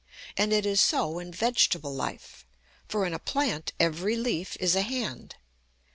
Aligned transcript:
And 0.35 0.51
it 0.51 0.65
is 0.65 0.81
so 0.81 1.19
in 1.19 1.31
vegetable 1.31 1.93
life. 1.93 2.43
For 2.87 3.05
in 3.05 3.13
a 3.13 3.19
plant 3.19 3.71
every 3.79 4.15
leaf 4.17 4.57
is 4.59 4.75
a 4.75 4.81
hand. 4.81 5.35